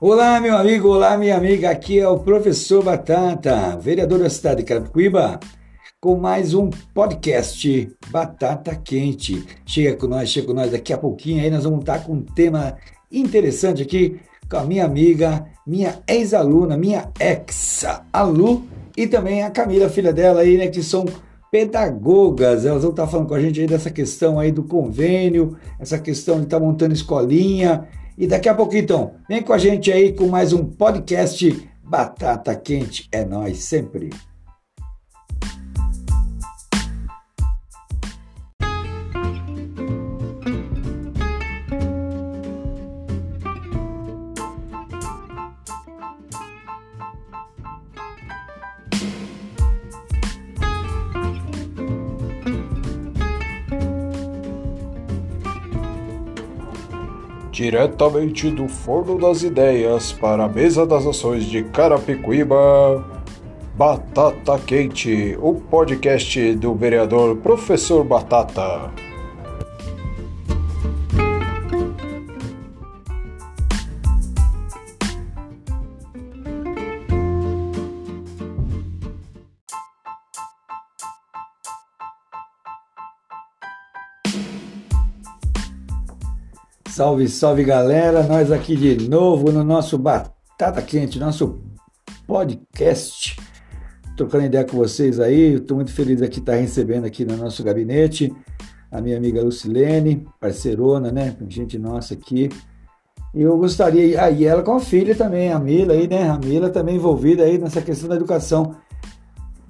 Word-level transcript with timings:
Olá, 0.00 0.40
meu 0.40 0.56
amigo, 0.56 0.90
olá, 0.90 1.18
minha 1.18 1.36
amiga. 1.36 1.70
Aqui 1.70 1.98
é 1.98 2.06
o 2.06 2.20
professor 2.20 2.84
Batata, 2.84 3.76
vereador 3.76 4.20
da 4.20 4.30
cidade 4.30 4.58
de 4.58 4.62
Carapicuíba, 4.62 5.40
com 6.00 6.16
mais 6.16 6.54
um 6.54 6.70
podcast 6.94 7.90
Batata 8.08 8.76
Quente. 8.76 9.44
Chega 9.66 9.96
com 9.96 10.06
nós, 10.06 10.28
chega 10.28 10.46
com 10.46 10.52
nós 10.52 10.70
daqui 10.70 10.92
a 10.92 10.98
pouquinho. 10.98 11.42
Aí 11.42 11.50
nós 11.50 11.64
vamos 11.64 11.80
estar 11.80 12.04
com 12.04 12.12
um 12.12 12.22
tema 12.22 12.76
interessante 13.10 13.82
aqui 13.82 14.20
com 14.48 14.58
a 14.58 14.62
minha 14.62 14.84
amiga, 14.84 15.44
minha 15.66 15.98
ex-aluna, 16.06 16.76
minha 16.76 17.10
ex, 17.18 17.84
a 18.12 18.22
Lu, 18.22 18.68
e 18.96 19.04
também 19.08 19.42
a 19.42 19.50
Camila, 19.50 19.88
filha 19.88 20.12
dela 20.12 20.42
aí, 20.42 20.56
né, 20.56 20.68
que 20.68 20.80
são 20.80 21.06
pedagogas, 21.50 22.64
elas 22.64 22.82
vão 22.82 22.92
estar 22.92 23.08
falando 23.08 23.26
com 23.26 23.34
a 23.34 23.40
gente 23.40 23.60
aí 23.60 23.66
dessa 23.66 23.90
questão 23.90 24.38
aí 24.38 24.52
do 24.52 24.62
convênio, 24.62 25.56
essa 25.80 25.98
questão 25.98 26.36
de 26.36 26.44
estar 26.44 26.60
montando 26.60 26.94
escolinha, 26.94 27.88
e 28.18 28.26
daqui 28.26 28.48
a 28.48 28.54
pouco 28.54 28.76
então, 28.76 29.14
vem 29.28 29.40
com 29.40 29.52
a 29.52 29.58
gente 29.58 29.92
aí 29.92 30.12
com 30.12 30.26
mais 30.26 30.52
um 30.52 30.64
podcast 30.64 31.70
Batata 31.84 32.54
Quente, 32.56 33.08
é 33.12 33.24
nós 33.24 33.58
sempre. 33.58 34.10
Diretamente 57.58 58.52
do 58.52 58.68
Forno 58.68 59.18
das 59.18 59.42
Ideias 59.42 60.12
para 60.12 60.44
a 60.44 60.48
Mesa 60.48 60.86
das 60.86 61.04
Nações 61.04 61.44
de 61.44 61.64
Carapicuíba, 61.64 63.04
Batata 63.76 64.56
Quente, 64.60 65.36
o 65.42 65.54
podcast 65.54 66.54
do 66.54 66.72
vereador 66.76 67.36
Professor 67.38 68.04
Batata. 68.04 69.07
Salve, 86.98 87.28
salve 87.28 87.62
galera! 87.62 88.24
Nós 88.24 88.50
aqui 88.50 88.74
de 88.74 89.08
novo 89.08 89.52
no 89.52 89.62
nosso 89.62 89.96
Batata 89.96 90.82
Quente, 90.82 91.16
nosso 91.16 91.60
podcast. 92.26 93.36
Trocando 94.16 94.46
ideia 94.46 94.64
com 94.64 94.76
vocês 94.76 95.20
aí. 95.20 95.54
Estou 95.54 95.76
muito 95.76 95.92
feliz 95.92 96.20
aqui 96.20 96.40
estar 96.40 96.54
tá 96.54 96.58
recebendo 96.58 97.04
aqui 97.04 97.24
no 97.24 97.36
nosso 97.36 97.62
gabinete 97.62 98.34
a 98.90 99.00
minha 99.00 99.16
amiga 99.16 99.40
Lucilene, 99.40 100.26
parceirona, 100.40 101.12
né? 101.12 101.36
Gente 101.48 101.78
nossa 101.78 102.14
aqui. 102.14 102.48
E 103.32 103.42
eu 103.42 103.56
gostaria, 103.56 104.20
aí 104.20 104.48
ah, 104.48 104.50
ela 104.50 104.64
com 104.64 104.74
a 104.74 104.80
filha 104.80 105.14
também, 105.14 105.52
a 105.52 105.58
Mila 105.60 105.92
aí, 105.92 106.08
né? 106.08 106.28
A 106.28 106.36
Mila 106.36 106.68
também 106.68 106.96
envolvida 106.96 107.44
aí 107.44 107.58
nessa 107.58 107.80
questão 107.80 108.08
da 108.08 108.16
educação. 108.16 108.74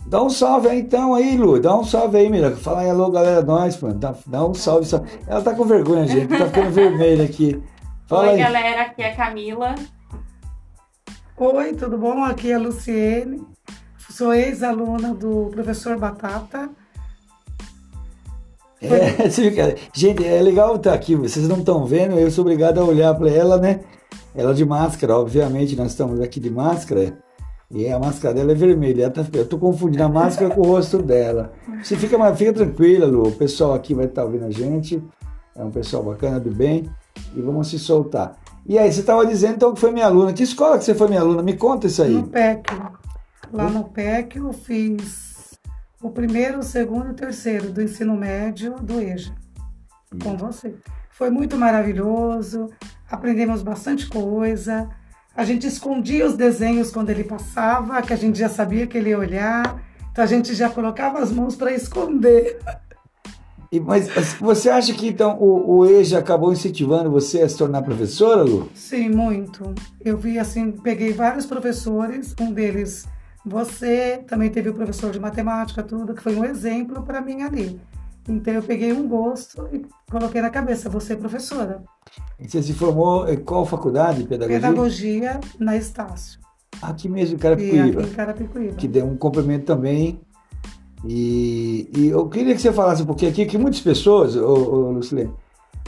Dá 0.08 0.22
um 0.22 0.30
salve 0.30 0.68
aí 0.68 0.80
então 0.80 1.14
aí, 1.14 1.36
Lu. 1.36 1.60
Dá 1.60 1.76
um 1.76 1.84
salve 1.84 2.16
aí, 2.16 2.30
Mira. 2.30 2.56
Fala 2.56 2.80
aí, 2.80 2.88
alô, 2.88 3.10
galera, 3.10 3.42
nós, 3.42 3.78
mano. 3.78 3.94
Dá, 3.98 4.14
dá 4.26 4.46
um 4.46 4.54
salve, 4.54 4.86
salve. 4.86 5.06
Ela 5.26 5.42
tá 5.42 5.54
com 5.54 5.64
vergonha, 5.64 6.06
gente. 6.06 6.28
Tá 6.28 6.46
ficando 6.46 6.70
vermelha 6.70 7.24
aqui. 7.24 7.62
Fala 8.06 8.22
Oi, 8.22 8.28
aí. 8.30 8.38
galera. 8.38 8.82
Aqui 8.82 9.02
é 9.02 9.12
a 9.12 9.16
Camila. 9.16 9.74
Oi, 11.36 11.74
tudo 11.74 11.98
bom? 11.98 12.24
Aqui 12.24 12.50
é 12.50 12.54
a 12.54 12.58
Luciene. 12.58 13.46
Sou 14.08 14.32
ex-aluna 14.32 15.12
do 15.12 15.50
professor 15.52 15.98
Batata. 15.98 16.70
É, 18.80 19.28
gente, 19.92 20.26
é 20.26 20.40
legal 20.40 20.76
estar 20.76 20.94
aqui. 20.94 21.16
Vocês 21.16 21.46
não 21.46 21.58
estão 21.58 21.84
vendo, 21.84 22.18
eu 22.18 22.30
sou 22.30 22.42
obrigado 22.44 22.78
a 22.78 22.84
olhar 22.84 23.14
para 23.14 23.28
ela, 23.28 23.58
né? 23.58 23.80
Ela 24.34 24.54
de 24.54 24.64
máscara, 24.64 25.18
obviamente, 25.18 25.76
nós 25.76 25.90
estamos 25.90 26.18
aqui 26.22 26.40
de 26.40 26.48
máscara. 26.48 27.18
E 27.70 27.86
a 27.88 27.98
máscara 27.98 28.34
dela 28.34 28.52
é 28.52 28.54
vermelha. 28.54 29.10
Tá, 29.10 29.26
eu 29.34 29.46
tô 29.46 29.58
confundindo 29.58 30.02
a 30.02 30.08
máscara 30.08 30.54
com 30.54 30.62
o 30.62 30.64
rosto 30.64 31.02
dela. 31.02 31.52
Você 31.82 31.96
fica, 31.96 32.34
fica 32.34 32.52
tranquila, 32.52 33.06
Lu. 33.06 33.28
O 33.28 33.32
pessoal 33.32 33.74
aqui 33.74 33.94
vai 33.94 34.06
estar 34.06 34.22
tá 34.22 34.26
ouvindo 34.26 34.46
a 34.46 34.50
gente. 34.50 35.02
É 35.54 35.62
um 35.62 35.70
pessoal 35.70 36.02
bacana, 36.02 36.40
do 36.40 36.50
bem. 36.50 36.88
E 37.36 37.42
vamos 37.42 37.68
se 37.68 37.78
soltar. 37.78 38.38
E 38.64 38.78
aí, 38.78 38.90
você 38.90 39.00
estava 39.00 39.26
dizendo 39.26 39.56
então 39.56 39.74
que 39.74 39.80
foi 39.80 39.92
minha 39.92 40.06
aluna. 40.06 40.32
Que 40.32 40.42
escola 40.42 40.78
que 40.78 40.84
você 40.84 40.94
foi 40.94 41.08
minha 41.08 41.20
aluna? 41.20 41.42
Me 41.42 41.56
conta 41.56 41.86
isso 41.86 42.02
aí. 42.02 42.14
No 42.14 42.28
PEC. 42.28 42.70
Lá 43.52 43.68
no 43.68 43.84
PEC 43.84 44.36
eu 44.36 44.52
fiz 44.52 45.58
o 46.02 46.10
primeiro, 46.10 46.60
o 46.60 46.62
segundo 46.62 47.08
e 47.08 47.10
o 47.10 47.14
terceiro 47.14 47.70
do 47.70 47.82
ensino 47.82 48.16
médio 48.16 48.76
do 48.80 48.98
EJA. 48.98 49.34
Com 50.22 50.36
você. 50.38 50.74
Foi 51.10 51.28
muito 51.28 51.56
maravilhoso. 51.56 52.70
Aprendemos 53.10 53.62
bastante 53.62 54.08
coisa 54.08 54.88
a 55.38 55.44
gente 55.44 55.68
escondia 55.68 56.26
os 56.26 56.34
desenhos 56.34 56.90
quando 56.90 57.10
ele 57.10 57.22
passava, 57.22 58.02
que 58.02 58.12
a 58.12 58.16
gente 58.16 58.36
já 58.36 58.48
sabia 58.48 58.88
que 58.88 58.98
ele 58.98 59.10
ia 59.10 59.18
olhar. 59.20 59.80
Então 60.10 60.24
a 60.24 60.26
gente 60.26 60.52
já 60.52 60.68
colocava 60.68 61.20
as 61.20 61.30
mãos 61.30 61.54
para 61.54 61.72
esconder. 61.72 62.58
E, 63.70 63.78
mas 63.78 64.08
você 64.40 64.68
acha 64.68 64.92
que 64.92 65.06
então 65.06 65.38
o, 65.38 65.76
o 65.76 65.86
EJA 65.86 66.18
acabou 66.18 66.52
incentivando 66.52 67.08
você 67.08 67.40
a 67.42 67.48
se 67.48 67.56
tornar 67.56 67.82
professora, 67.82 68.42
Lu? 68.42 68.68
Sim, 68.74 69.10
muito. 69.10 69.76
Eu 70.04 70.18
vi 70.18 70.40
assim, 70.40 70.72
peguei 70.72 71.12
vários 71.12 71.46
professores, 71.46 72.34
um 72.40 72.52
deles 72.52 73.06
você, 73.46 74.24
também 74.26 74.50
teve 74.50 74.70
o 74.70 74.74
professor 74.74 75.12
de 75.12 75.20
matemática, 75.20 75.84
tudo, 75.84 76.14
que 76.14 76.22
foi 76.22 76.34
um 76.34 76.44
exemplo 76.44 77.04
para 77.04 77.20
mim 77.20 77.42
ali. 77.42 77.80
Então 78.28 78.52
eu 78.52 78.62
peguei 78.62 78.92
um 78.92 79.08
gosto 79.08 79.66
e 79.72 79.86
coloquei 80.10 80.42
na 80.42 80.50
cabeça, 80.50 80.90
você 80.90 81.16
professora. 81.16 81.82
E 82.38 82.48
você 82.48 82.62
se 82.62 82.74
formou 82.74 83.28
em 83.28 83.38
qual 83.38 83.64
faculdade 83.64 84.22
de 84.22 84.28
pedagogia? 84.28 84.60
Pedagogia 84.60 85.40
na 85.58 85.76
Estácio. 85.76 86.38
Aqui 86.82 87.08
mesmo 87.08 87.36
em 87.36 87.38
Carapicuíba. 87.38 88.00
aqui 88.00 88.10
em 88.10 88.14
Carapicuíba. 88.14 88.74
Que 88.74 88.86
deu 88.86 89.06
um 89.06 89.16
complemento 89.16 89.64
também. 89.64 90.20
E, 91.04 91.90
e, 91.96 92.08
eu 92.08 92.28
queria 92.28 92.54
que 92.54 92.60
você 92.60 92.72
falasse 92.72 93.02
um 93.02 93.06
pouquinho 93.06 93.30
aqui 93.30 93.46
que 93.46 93.56
muitas 93.56 93.80
pessoas, 93.80 94.36
ô, 94.36 94.52
ô, 94.52 94.90
Lucilene, 94.90 95.32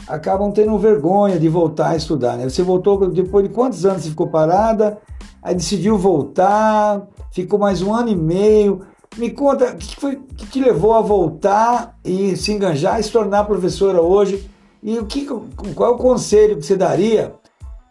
acabam 0.07 0.51
tendo 0.51 0.77
vergonha 0.77 1.39
de 1.39 1.47
voltar 1.47 1.89
a 1.89 1.95
estudar. 1.95 2.37
Né? 2.37 2.49
Você 2.49 2.63
voltou 2.63 3.09
depois 3.09 3.47
de 3.47 3.53
quantos 3.53 3.85
anos 3.85 4.03
você 4.03 4.09
ficou 4.09 4.27
parada? 4.27 4.97
Aí 5.43 5.55
decidiu 5.55 5.97
voltar, 5.97 7.07
ficou 7.31 7.59
mais 7.59 7.81
um 7.81 7.93
ano 7.93 8.09
e 8.09 8.15
meio. 8.15 8.81
Me 9.17 9.29
conta, 9.29 9.73
o 9.73 9.77
que, 9.77 9.95
foi, 9.97 10.15
que 10.37 10.47
te 10.47 10.59
levou 10.61 10.93
a 10.93 11.01
voltar 11.01 11.97
e 12.03 12.35
se 12.37 12.53
enganjar 12.53 12.99
e 12.99 13.03
se 13.03 13.11
tornar 13.11 13.43
professora 13.43 14.01
hoje? 14.01 14.49
E 14.81 14.97
o 14.97 15.05
que, 15.05 15.25
qual 15.25 15.91
é 15.91 15.93
o 15.93 15.97
conselho 15.97 16.55
que 16.55 16.65
você 16.65 16.77
daria 16.77 17.35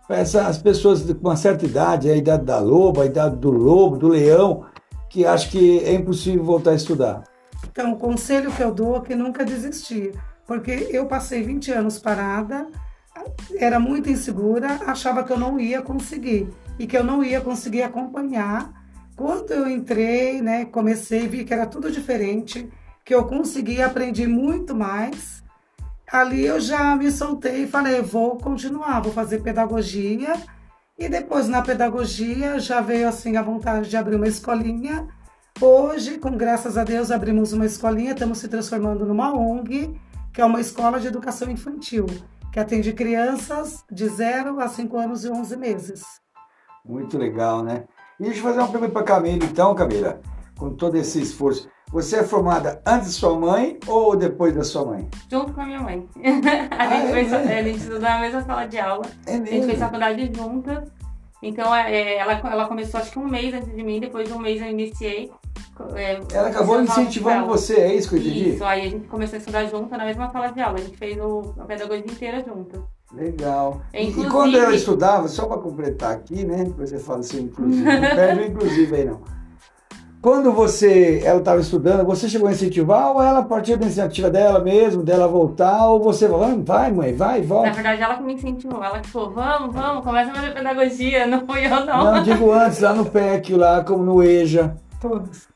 para 0.08 0.18
essas 0.18 0.56
pessoas 0.58 1.02
com 1.02 1.28
uma 1.28 1.36
certa 1.36 1.66
idade, 1.66 2.10
a 2.10 2.16
idade 2.16 2.44
da 2.44 2.58
loba, 2.58 3.02
a 3.02 3.06
idade 3.06 3.36
do 3.36 3.50
lobo, 3.50 3.98
do 3.98 4.08
leão, 4.08 4.64
que 5.10 5.26
acham 5.26 5.50
que 5.50 5.80
é 5.80 5.92
impossível 5.92 6.42
voltar 6.42 6.70
a 6.70 6.74
estudar? 6.74 7.24
Então, 7.70 7.92
o 7.92 7.96
conselho 7.96 8.50
que 8.50 8.62
eu 8.62 8.72
dou 8.72 8.96
é 8.96 9.00
que 9.00 9.14
nunca 9.14 9.44
desistir, 9.44 10.14
porque 10.46 10.88
eu 10.90 11.04
passei 11.04 11.42
20 11.42 11.70
anos 11.70 11.98
parada, 11.98 12.66
era 13.56 13.78
muito 13.78 14.08
insegura, 14.08 14.80
achava 14.86 15.22
que 15.22 15.32
eu 15.32 15.38
não 15.38 15.60
ia 15.60 15.82
conseguir 15.82 16.48
e 16.78 16.86
que 16.86 16.96
eu 16.96 17.04
não 17.04 17.22
ia 17.22 17.42
conseguir 17.42 17.82
acompanhar 17.82 18.79
quando 19.20 19.50
eu 19.50 19.68
entrei, 19.68 20.40
né, 20.40 20.64
comecei, 20.64 21.28
vi 21.28 21.44
que 21.44 21.52
era 21.52 21.66
tudo 21.66 21.92
diferente, 21.92 22.72
que 23.04 23.14
eu 23.14 23.26
consegui, 23.26 23.82
aprendi 23.82 24.26
muito 24.26 24.74
mais. 24.74 25.44
Ali 26.10 26.46
eu 26.46 26.58
já 26.58 26.96
me 26.96 27.12
soltei 27.12 27.64
e 27.64 27.66
falei, 27.66 28.00
vou 28.00 28.38
continuar, 28.38 29.00
vou 29.00 29.12
fazer 29.12 29.42
pedagogia. 29.42 30.32
E 30.98 31.06
depois 31.06 31.48
na 31.48 31.60
pedagogia 31.60 32.58
já 32.58 32.80
veio 32.80 33.06
assim 33.06 33.36
a 33.36 33.42
vontade 33.42 33.90
de 33.90 33.96
abrir 33.98 34.16
uma 34.16 34.26
escolinha. 34.26 35.06
Hoje, 35.60 36.16
com 36.16 36.34
graças 36.34 36.78
a 36.78 36.82
Deus, 36.82 37.10
abrimos 37.10 37.52
uma 37.52 37.66
escolinha, 37.66 38.12
estamos 38.12 38.38
se 38.38 38.48
transformando 38.48 39.04
numa 39.04 39.36
ONG, 39.36 40.00
que 40.32 40.40
é 40.40 40.44
uma 40.46 40.62
escola 40.62 40.98
de 40.98 41.08
educação 41.08 41.50
infantil, 41.50 42.06
que 42.50 42.58
atende 42.58 42.94
crianças 42.94 43.84
de 43.92 44.08
0 44.08 44.58
a 44.60 44.66
5 44.66 44.96
anos 44.96 45.26
e 45.26 45.28
11 45.28 45.56
meses. 45.58 46.02
Muito 46.82 47.18
legal, 47.18 47.62
né? 47.62 47.84
E 48.20 48.24
deixa 48.24 48.40
eu 48.40 48.42
fazer 48.42 48.58
uma 48.58 48.68
pergunta 48.68 48.92
para 48.92 49.02
Camila, 49.02 49.44
então, 49.46 49.74
Camila, 49.74 50.20
com 50.58 50.74
todo 50.74 50.94
esse 50.96 51.22
esforço. 51.22 51.66
Você 51.90 52.16
é 52.16 52.22
formada 52.22 52.82
antes 52.86 53.08
de 53.08 53.14
sua 53.14 53.34
mãe 53.34 53.78
ou 53.86 54.14
depois 54.14 54.54
da 54.54 54.62
sua 54.62 54.84
mãe? 54.84 55.08
Junto 55.30 55.54
com 55.54 55.62
a 55.62 55.64
minha 55.64 55.80
mãe. 55.80 56.06
a, 56.70 56.84
ah, 56.84 56.86
gente 56.86 57.06
é, 57.06 57.12
fez, 57.14 57.32
a 57.32 57.62
gente 57.62 57.78
estudou 57.78 58.00
na 58.00 58.20
mesma 58.20 58.42
sala 58.42 58.66
de 58.66 58.78
aula. 58.78 59.06
É 59.26 59.38
mesmo? 59.38 59.46
A 59.46 59.50
gente 59.52 59.66
fez 59.66 59.78
faculdade 59.78 60.30
juntas. 60.36 60.92
Então, 61.42 61.74
é, 61.74 61.90
é, 61.90 62.18
ela, 62.18 62.32
ela 62.34 62.68
começou 62.68 63.00
acho 63.00 63.10
que 63.10 63.18
um 63.18 63.26
mês 63.26 63.54
antes 63.54 63.74
de 63.74 63.82
mim, 63.82 63.98
depois 63.98 64.28
de 64.28 64.34
um 64.34 64.38
mês 64.38 64.60
eu 64.60 64.68
iniciei. 64.68 65.32
É, 65.94 66.20
ela 66.34 66.48
acabou 66.48 66.78
incentivando 66.82 67.46
você, 67.46 67.80
é 67.80 67.94
isso 67.94 68.10
que 68.10 68.16
eu 68.16 68.20
entendi? 68.20 68.48
Isso, 68.50 68.64
aí 68.64 68.86
a 68.86 68.90
gente 68.90 69.08
começou 69.08 69.36
a 69.36 69.38
estudar 69.38 69.64
junto 69.64 69.96
na 69.96 70.04
mesma 70.04 70.30
sala 70.30 70.48
de 70.48 70.60
aula. 70.60 70.78
A 70.78 70.82
gente 70.82 70.98
fez 70.98 71.18
o, 71.18 71.54
a 71.58 71.64
pedagogia 71.64 72.04
inteira 72.04 72.44
junto. 72.46 72.86
Legal. 73.12 73.82
Inclusive... 73.92 74.26
E 74.26 74.30
quando 74.30 74.56
ela 74.56 74.74
estudava, 74.74 75.28
só 75.28 75.46
para 75.46 75.58
completar 75.58 76.12
aqui, 76.12 76.44
né? 76.44 76.64
Depois 76.64 76.90
você 76.90 76.98
fala 76.98 77.20
assim, 77.20 77.42
inclusive. 77.42 77.84
Não 77.84 78.00
perde 78.00 78.50
inclusive 78.50 78.96
aí, 78.96 79.04
não. 79.04 79.20
Quando 80.22 80.52
você, 80.52 81.22
ela 81.24 81.38
estava 81.38 81.60
estudando, 81.62 82.04
você 82.04 82.28
chegou 82.28 82.46
a 82.46 82.52
incentivar 82.52 83.10
ou 83.10 83.22
ela 83.22 83.42
partiu 83.42 83.78
da 83.78 83.86
iniciativa 83.86 84.28
dela 84.28 84.60
mesmo, 84.60 85.02
dela 85.02 85.26
voltar, 85.26 85.86
ou 85.86 86.02
você 86.02 86.28
falou, 86.28 86.62
vai 86.62 86.92
mãe, 86.92 87.14
vai, 87.14 87.40
volta? 87.40 87.68
Na 87.68 87.74
verdade, 87.74 88.02
ela 88.02 88.16
que 88.16 88.22
me 88.22 88.34
incentivou, 88.34 88.84
ela 88.84 89.00
que 89.00 89.08
falou, 89.08 89.30
vamos, 89.30 89.74
vamos, 89.74 90.04
começa 90.04 90.30
a 90.30 90.34
fazer 90.34 90.52
pedagogia, 90.52 91.24
não 91.26 91.46
fui 91.46 91.64
eu 91.64 91.86
não. 91.86 92.04
Não, 92.04 92.22
digo 92.22 92.52
antes, 92.52 92.80
lá 92.80 92.92
no 92.92 93.06
PEC, 93.06 93.54
lá 93.54 93.82
como 93.82 94.04
no 94.04 94.22
EJA. 94.22 94.76
Todos. 95.00 95.48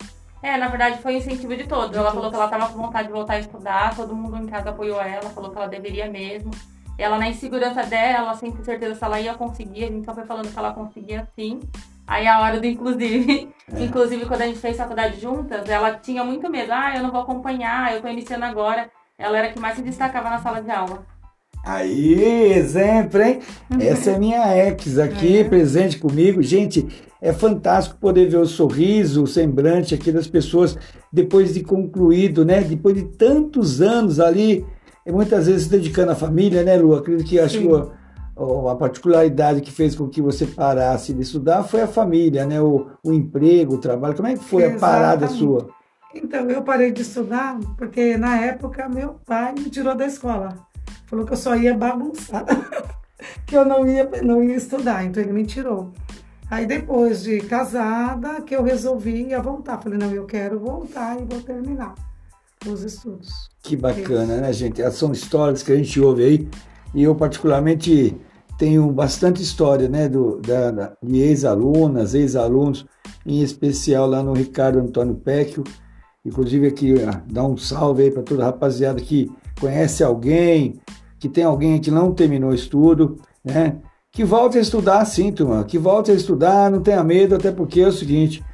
É, 0.42 0.56
na 0.56 0.68
verdade 0.68 0.98
foi 1.02 1.16
incentivo 1.16 1.54
de 1.54 1.66
todos. 1.66 1.94
Ela 1.94 2.10
falou 2.10 2.30
que 2.30 2.36
ela 2.36 2.46
estava 2.46 2.68
com 2.68 2.80
vontade 2.80 3.08
de 3.08 3.12
voltar 3.12 3.34
a 3.34 3.40
estudar, 3.40 3.94
todo 3.94 4.16
mundo 4.16 4.38
em 4.38 4.46
casa 4.46 4.70
apoiou 4.70 4.98
ela, 4.98 5.28
falou 5.28 5.50
que 5.50 5.58
ela 5.58 5.68
deveria 5.68 6.10
mesmo. 6.10 6.50
Ela, 6.96 7.18
na 7.18 7.28
insegurança 7.28 7.82
dela, 7.82 8.34
sem 8.34 8.52
ter 8.52 8.64
certeza 8.64 8.94
se 8.94 9.04
ela 9.04 9.20
ia 9.20 9.34
conseguir, 9.34 9.84
a 9.84 9.88
gente 9.88 10.04
só 10.04 10.14
foi 10.14 10.24
falando 10.24 10.52
que 10.52 10.58
ela 10.58 10.72
conseguia 10.72 11.28
sim. 11.34 11.60
Aí 12.06 12.26
a 12.26 12.40
hora 12.40 12.60
do 12.60 12.66
inclusive. 12.66 13.48
É. 13.72 13.82
Inclusive, 13.84 14.26
quando 14.26 14.42
a 14.42 14.46
gente 14.46 14.58
fez 14.58 14.76
faculdade 14.76 15.20
juntas, 15.20 15.68
ela 15.68 15.94
tinha 15.94 16.22
muito 16.22 16.50
medo. 16.50 16.70
Ah, 16.72 16.94
eu 16.94 17.02
não 17.02 17.10
vou 17.10 17.22
acompanhar, 17.22 17.94
eu 17.94 18.02
tô 18.02 18.08
iniciando 18.08 18.44
agora. 18.44 18.90
Ela 19.18 19.38
era 19.38 19.48
a 19.48 19.52
que 19.52 19.58
mais 19.58 19.76
se 19.76 19.82
destacava 19.82 20.28
na 20.28 20.38
sala 20.38 20.60
de 20.60 20.70
aula. 20.70 21.06
Aí, 21.64 22.52
exemplo, 22.52 23.22
hein? 23.22 23.40
Essa 23.80 24.10
é 24.10 24.18
minha 24.18 24.54
ex 24.54 24.98
aqui, 24.98 25.38
é. 25.38 25.44
presente 25.44 25.98
comigo. 25.98 26.42
Gente, 26.42 26.86
é 27.22 27.32
fantástico 27.32 27.98
poder 27.98 28.28
ver 28.28 28.36
o 28.36 28.44
sorriso, 28.44 29.22
o 29.22 29.26
semblante 29.26 29.94
aqui 29.94 30.12
das 30.12 30.26
pessoas 30.26 30.76
depois 31.10 31.54
de 31.54 31.62
concluído, 31.62 32.44
né? 32.44 32.60
Depois 32.60 32.94
de 32.94 33.04
tantos 33.04 33.80
anos 33.80 34.20
ali, 34.20 34.66
e 35.06 35.12
muitas 35.12 35.46
vezes 35.46 35.64
se 35.64 35.70
dedicando 35.70 36.12
à 36.12 36.14
família, 36.14 36.62
né, 36.62 36.76
Lu? 36.76 36.94
Acredito 36.94 37.28
que 37.28 37.38
acho 37.38 37.58
que 37.58 37.68
a 38.70 38.74
particularidade 38.74 39.60
que 39.60 39.70
fez 39.70 39.94
com 39.94 40.08
que 40.08 40.20
você 40.20 40.46
parasse 40.46 41.12
de 41.12 41.22
estudar 41.22 41.62
foi 41.62 41.82
a 41.82 41.86
família, 41.86 42.46
né? 42.46 42.60
O, 42.60 42.86
o 43.02 43.12
emprego, 43.12 43.74
o 43.74 43.78
trabalho. 43.78 44.16
Como 44.16 44.28
é 44.28 44.34
que 44.34 44.42
foi 44.42 44.62
Exatamente. 44.62 44.84
a 44.84 44.88
parada 44.88 45.28
sua? 45.28 45.68
Então, 46.14 46.48
eu 46.48 46.62
parei 46.62 46.90
de 46.90 47.02
estudar 47.02 47.58
porque 47.76 48.16
na 48.16 48.36
época 48.36 48.88
meu 48.88 49.16
pai 49.26 49.52
me 49.52 49.68
tirou 49.68 49.94
da 49.94 50.06
escola. 50.06 50.56
Falou 51.06 51.26
que 51.26 51.32
eu 51.32 51.36
só 51.36 51.54
ia 51.54 51.76
bagunçar, 51.76 52.44
que 53.46 53.56
eu 53.56 53.64
não 53.64 53.86
ia, 53.86 54.08
não 54.22 54.42
ia 54.42 54.56
estudar, 54.56 55.04
então 55.04 55.22
ele 55.22 55.32
me 55.32 55.44
tirou. 55.44 55.92
Aí 56.50 56.66
depois 56.66 57.22
de 57.22 57.40
casada, 57.40 58.40
que 58.40 58.54
eu 58.54 58.62
resolvi 58.62 59.28
ia 59.28 59.40
voltar. 59.40 59.80
Falei, 59.80 59.98
não, 59.98 60.12
eu 60.12 60.24
quero 60.24 60.58
voltar 60.58 61.20
e 61.20 61.24
vou 61.24 61.40
terminar 61.42 61.94
os 62.66 62.82
estudos. 62.82 63.30
Que 63.62 63.76
bacana, 63.76 64.38
né, 64.38 64.52
gente? 64.52 64.82
São 64.90 65.12
histórias 65.12 65.62
que 65.62 65.72
a 65.72 65.76
gente 65.76 66.00
ouve 66.00 66.24
aí 66.24 66.48
e 66.94 67.02
eu, 67.02 67.14
particularmente, 67.14 68.16
tenho 68.56 68.90
bastante 68.92 69.42
história 69.42 69.88
né, 69.88 70.08
do, 70.08 70.40
da, 70.40 70.96
de 71.02 71.20
ex-alunas, 71.20 72.14
ex-alunos, 72.14 72.86
em 73.26 73.42
especial 73.42 74.06
lá 74.06 74.22
no 74.22 74.32
Ricardo 74.32 74.78
Antônio 74.78 75.14
Pecchio. 75.14 75.64
Inclusive 76.24 76.68
aqui, 76.68 76.94
dá 77.30 77.44
um 77.44 77.56
salve 77.56 78.04
aí 78.04 78.10
para 78.10 78.22
toda 78.22 78.42
a 78.42 78.46
rapaziada 78.46 79.00
que 79.00 79.30
conhece 79.60 80.02
alguém, 80.02 80.80
que 81.18 81.28
tem 81.28 81.44
alguém 81.44 81.80
que 81.80 81.90
não 81.90 82.12
terminou 82.12 82.50
o 82.50 82.54
estudo, 82.54 83.18
né? 83.44 83.78
Que 84.10 84.24
volte 84.24 84.56
a 84.56 84.60
estudar 84.60 85.04
sim, 85.04 85.32
turma, 85.32 85.64
que 85.64 85.76
volte 85.76 86.12
a 86.12 86.14
estudar, 86.14 86.70
não 86.70 86.80
tenha 86.80 87.02
medo, 87.02 87.34
até 87.34 87.50
porque 87.50 87.80
é 87.80 87.88
o 87.88 87.92
seguinte, 87.92 88.44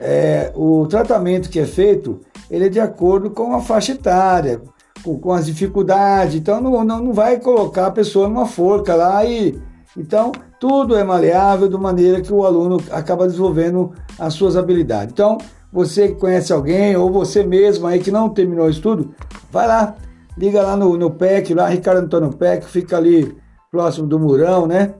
é, 0.00 0.52
o 0.54 0.86
tratamento 0.86 1.50
que 1.50 1.58
é 1.58 1.66
feito, 1.66 2.20
ele 2.50 2.66
é 2.66 2.68
de 2.68 2.80
acordo 2.80 3.30
com 3.30 3.54
a 3.54 3.60
faixa 3.60 3.92
etária, 3.92 4.60
com, 5.02 5.18
com 5.18 5.32
as 5.32 5.46
dificuldades. 5.46 6.36
Então 6.36 6.60
não, 6.60 6.84
não, 6.84 7.02
não 7.02 7.12
vai 7.12 7.38
colocar 7.38 7.86
a 7.86 7.90
pessoa 7.90 8.28
numa 8.28 8.46
forca 8.46 8.94
lá 8.94 9.24
e. 9.24 9.60
Então, 9.96 10.30
tudo 10.60 10.96
é 10.96 11.02
maleável 11.02 11.68
de 11.68 11.76
maneira 11.76 12.20
que 12.20 12.32
o 12.32 12.44
aluno 12.44 12.80
acaba 12.90 13.26
desenvolvendo 13.26 13.92
as 14.18 14.34
suas 14.34 14.56
habilidades. 14.56 15.12
Então, 15.12 15.38
você 15.72 16.08
que 16.08 16.14
conhece 16.14 16.52
alguém, 16.52 16.96
ou 16.96 17.10
você 17.10 17.42
mesmo 17.42 17.86
aí 17.86 17.98
que 17.98 18.10
não 18.10 18.28
terminou 18.28 18.66
o 18.66 18.70
estudo, 18.70 19.12
vai 19.50 19.66
lá, 19.66 19.96
liga 20.36 20.62
lá 20.62 20.76
no, 20.76 20.96
no 20.96 21.10
PEC, 21.10 21.52
lá, 21.52 21.68
Ricardo 21.68 22.04
Antônio 22.04 22.32
PEC, 22.32 22.66
fica 22.66 22.96
ali 22.96 23.36
próximo 23.70 24.06
do 24.06 24.18
Murão, 24.18 24.66
né? 24.66 24.94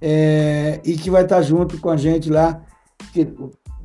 É, 0.00 0.80
e 0.84 0.96
que 0.96 1.10
vai 1.10 1.24
estar 1.24 1.42
junto 1.42 1.78
com 1.78 1.90
a 1.90 1.96
gente 1.96 2.30
lá, 2.30 2.60
que 3.12 3.32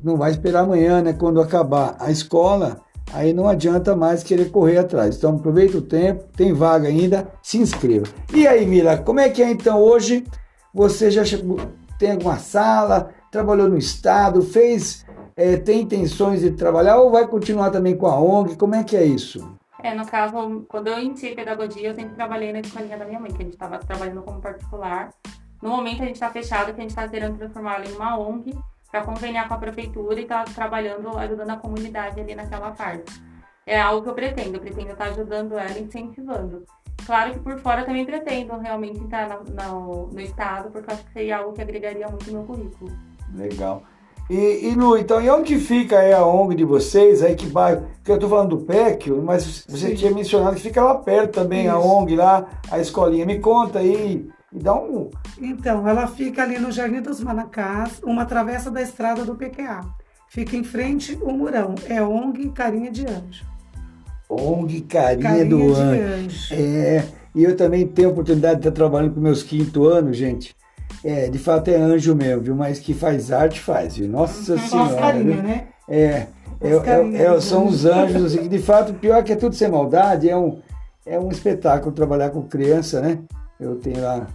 não 0.02 0.16
vai 0.16 0.30
esperar 0.30 0.60
amanhã, 0.64 1.02
né? 1.02 1.12
Quando 1.12 1.40
acabar 1.40 1.96
a 1.98 2.10
escola, 2.10 2.80
aí 3.12 3.32
não 3.32 3.46
adianta 3.46 3.94
mais 3.96 4.22
querer 4.22 4.50
correr 4.50 4.78
atrás. 4.78 5.16
Então 5.16 5.36
aproveita 5.36 5.78
o 5.78 5.82
tempo, 5.82 6.24
tem 6.36 6.52
vaga 6.52 6.88
ainda, 6.88 7.30
se 7.42 7.58
inscreva. 7.58 8.06
E 8.32 8.46
aí, 8.46 8.66
Mila, 8.66 8.98
como 8.98 9.20
é 9.20 9.28
que 9.28 9.42
é 9.42 9.50
então 9.50 9.80
hoje? 9.80 10.26
Você 10.72 11.10
já 11.10 11.24
chegou, 11.24 11.58
tem 11.98 12.12
alguma 12.12 12.38
sala, 12.38 13.10
trabalhou 13.30 13.68
no 13.68 13.76
estado, 13.76 14.40
fez, 14.42 15.04
é, 15.36 15.56
tem 15.56 15.82
intenções 15.82 16.40
de 16.40 16.52
trabalhar 16.52 16.98
ou 16.98 17.10
vai 17.10 17.26
continuar 17.26 17.70
também 17.70 17.96
com 17.96 18.06
a 18.06 18.20
ONG? 18.20 18.56
Como 18.56 18.74
é 18.74 18.84
que 18.84 18.96
é 18.96 19.04
isso? 19.04 19.58
É, 19.82 19.94
no 19.94 20.06
caso, 20.06 20.64
quando 20.68 20.88
eu 20.88 20.98
iniciei 20.98 21.34
pedagogia, 21.34 21.88
eu 21.88 21.94
sempre 21.94 22.14
trabalhei 22.14 22.52
na 22.52 22.60
escolinha 22.60 22.98
da 22.98 23.04
minha 23.04 23.18
mãe, 23.18 23.30
que 23.30 23.40
a 23.40 23.44
gente 23.44 23.54
estava 23.54 23.78
trabalhando 23.78 24.22
como 24.22 24.40
particular. 24.40 25.10
No 25.62 25.70
momento 25.70 26.02
a 26.02 26.06
gente 26.06 26.16
está 26.16 26.30
fechado, 26.30 26.66
que 26.66 26.80
a 26.80 26.82
gente 26.82 26.90
está 26.90 27.08
querendo 27.08 27.38
transformar 27.38 27.76
ela 27.76 27.86
em 27.86 27.92
uma 27.94 28.18
ONG 28.18 28.54
para 28.90 29.02
conveniar 29.02 29.46
com 29.48 29.54
a 29.54 29.58
prefeitura 29.58 30.18
e 30.18 30.22
estar 30.22 30.44
tá 30.44 30.52
trabalhando, 30.52 31.16
ajudando 31.16 31.50
a 31.50 31.56
comunidade 31.56 32.20
ali 32.20 32.34
naquela 32.34 32.72
parte. 32.72 33.22
É 33.66 33.80
algo 33.80 34.02
que 34.02 34.08
eu 34.08 34.14
pretendo, 34.14 34.56
eu 34.56 34.60
pretendo 34.60 34.90
estar 34.90 35.04
tá 35.04 35.10
ajudando 35.10 35.56
ela, 35.56 35.78
incentivando. 35.78 36.64
Claro 37.06 37.32
que 37.32 37.40
por 37.40 37.58
fora 37.60 37.84
também 37.84 38.04
pretendo 38.04 38.56
realmente 38.58 39.02
estar 39.02 39.28
no, 39.28 40.08
no 40.08 40.20
estado, 40.20 40.70
porque 40.70 40.92
acho 40.92 41.04
que 41.04 41.12
seria 41.12 41.38
algo 41.38 41.52
que 41.52 41.62
agregaria 41.62 42.08
muito 42.08 42.26
no 42.26 42.38
meu 42.38 42.46
currículo. 42.46 42.90
Legal. 43.34 43.82
E, 44.28 44.68
e 44.68 44.74
Lu, 44.74 44.96
então, 44.96 45.20
e 45.20 45.28
onde 45.28 45.58
fica 45.58 45.98
aí 45.98 46.12
a 46.12 46.24
ONG 46.24 46.54
de 46.54 46.64
vocês? 46.64 47.20
Aí 47.20 47.34
que 47.34 47.46
bairro? 47.46 47.88
Porque 47.96 48.12
eu 48.12 48.14
estou 48.14 48.30
falando 48.30 48.56
do 48.56 48.64
PEC, 48.64 49.10
mas 49.10 49.64
você 49.68 49.88
Sim. 49.88 49.94
tinha 49.96 50.10
mencionado 50.12 50.54
que 50.54 50.62
fica 50.62 50.82
lá 50.82 50.94
perto 50.94 51.32
também, 51.34 51.66
Isso. 51.66 51.74
a 51.74 51.80
ONG 51.80 52.14
lá, 52.14 52.46
a 52.70 52.78
escolinha. 52.78 53.26
Me 53.26 53.40
conta 53.40 53.80
aí 53.80 54.30
e 54.52 54.68
um. 54.68 55.10
Então, 55.40 55.86
ela 55.88 56.06
fica 56.08 56.42
ali 56.42 56.58
no 56.58 56.72
Jardim 56.72 57.00
dos 57.00 57.20
Manacás, 57.20 58.00
uma 58.02 58.24
travessa 58.24 58.70
da 58.70 58.82
estrada 58.82 59.24
do 59.24 59.36
PQA. 59.36 59.84
Fica 60.28 60.56
em 60.56 60.64
frente 60.64 61.18
o 61.22 61.32
Murão. 61.32 61.74
É 61.88 62.02
ONG 62.02 62.50
Carinha 62.50 62.90
de 62.90 63.06
Anjo. 63.06 63.44
ONG 64.28 64.80
Carinha, 64.82 65.22
Carinha 65.22 65.44
do 65.46 65.74
Anjo. 65.74 66.02
Anjo. 66.02 66.54
É, 66.54 67.04
e 67.34 67.44
eu 67.44 67.56
também 67.56 67.86
tenho 67.86 68.08
a 68.08 68.12
oportunidade 68.12 68.54
de 68.54 68.68
estar 68.68 68.72
trabalhando 68.72 69.14
com 69.14 69.20
meus 69.20 69.42
quinto 69.42 69.84
anos, 69.86 70.16
gente. 70.16 70.54
É, 71.04 71.28
de 71.28 71.38
fato 71.38 71.68
é 71.68 71.76
anjo 71.76 72.14
mesmo, 72.14 72.42
viu? 72.42 72.56
Mas 72.56 72.78
que 72.78 72.92
faz 72.92 73.32
arte, 73.32 73.60
faz, 73.60 73.96
viu? 73.96 74.08
Nossa 74.08 74.58
Senhora. 74.58 74.96
Carinha, 74.96 75.42
né? 75.42 75.68
É. 75.88 76.26
É, 76.60 76.72
é, 76.72 77.22
é, 77.22 77.40
são 77.40 77.66
os 77.66 77.86
anjos, 77.86 78.36
assim, 78.36 78.46
de 78.46 78.58
fato, 78.58 78.92
pior 78.92 79.24
que 79.24 79.32
é 79.32 79.36
tudo 79.36 79.54
sem 79.54 79.70
maldade, 79.70 80.28
é 80.28 80.36
um, 80.36 80.60
é 81.06 81.18
um 81.18 81.30
espetáculo 81.30 81.90
trabalhar 81.90 82.28
com 82.30 82.42
criança, 82.42 83.00
né? 83.00 83.18
Eu 83.58 83.76
tenho 83.76 84.02
lá 84.02 84.26